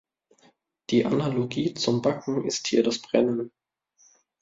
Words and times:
Die 0.89 1.05
Analogie 1.05 1.75
zum 1.75 2.01
Backen 2.01 2.43
ist 2.45 2.65
hier 2.67 2.81
das 2.81 2.97
Brennen. 2.97 3.51